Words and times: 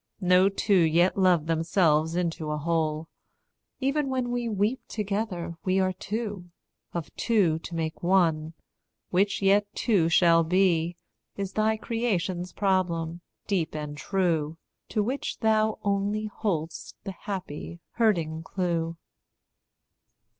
No 0.19 0.49
two 0.49 0.79
yet 0.79 1.15
loved 1.15 1.45
themselves 1.45 2.15
into 2.15 2.49
a 2.49 2.57
whole; 2.57 3.07
Even 3.79 4.09
when 4.09 4.31
we 4.31 4.49
weep 4.49 4.81
together 4.87 5.53
we 5.63 5.79
are 5.79 5.93
two. 5.93 6.49
Of 6.91 7.15
two 7.15 7.59
to 7.59 7.75
make 7.75 8.01
one, 8.01 8.53
which 9.11 9.43
yet 9.43 9.67
two 9.75 10.09
shall 10.09 10.43
be, 10.43 10.97
Is 11.35 11.53
thy 11.53 11.77
creation's 11.77 12.51
problem, 12.51 13.21
deep, 13.45 13.75
and 13.75 13.95
true, 13.95 14.57
To 14.89 15.03
which 15.03 15.37
thou 15.37 15.77
only 15.83 16.25
hold'st 16.35 16.95
the 17.03 17.11
happy, 17.11 17.79
hurting 17.91 18.41
clue. 18.41 18.97